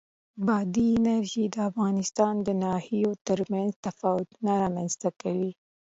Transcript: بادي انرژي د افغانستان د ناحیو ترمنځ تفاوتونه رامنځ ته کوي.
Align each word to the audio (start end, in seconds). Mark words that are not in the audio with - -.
بادي 0.45 0.85
انرژي 0.97 1.45
د 1.51 1.57
افغانستان 1.69 2.33
د 2.47 2.49
ناحیو 2.63 3.11
ترمنځ 3.27 3.71
تفاوتونه 3.85 4.51
رامنځ 4.61 4.91
ته 5.01 5.09
کوي. 5.21 5.51